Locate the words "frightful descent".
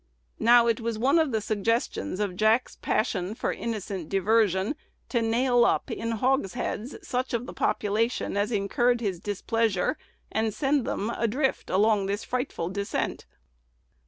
12.23-13.27